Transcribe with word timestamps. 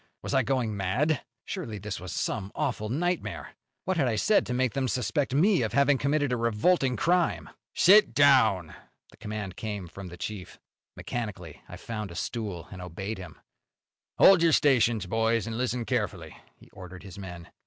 Was 0.23 0.33
I 0.33 0.41
going 0.41 0.75
mad? 0.75 1.21
Surely 1.45 1.77
this 1.77 1.99
was 1.99 2.11
some 2.11 2.51
awful 2.55 2.89
nightmare! 2.89 3.51
What 3.85 3.97
had 3.97 4.07
I 4.07 4.15
said 4.15 4.47
to 4.47 4.51
make 4.55 4.73
them 4.73 4.87
suspect 4.87 5.31
me 5.35 5.61
of 5.61 5.73
having 5.73 5.99
committed 5.99 6.31
a 6.31 6.37
revolting 6.37 6.95
crime? 6.95 7.51
"Sit 7.75 8.15
down!" 8.15 8.73
The 9.11 9.17
command 9.17 9.57
came 9.57 9.87
from 9.87 10.07
the 10.07 10.17
chief. 10.17 10.57
Mechanically 10.97 11.61
I 11.69 11.77
found 11.77 12.09
a 12.09 12.15
stool, 12.15 12.67
and 12.71 12.81
obeyed 12.81 13.19
him. 13.19 13.37
"Hold 14.17 14.41
your 14.41 14.53
stations, 14.53 15.05
boys, 15.05 15.45
and 15.45 15.55
listen 15.55 15.85
carefully," 15.85 16.35
he 16.55 16.71
ordered 16.71 17.03
his 17.03 17.19
men. 17.19 17.49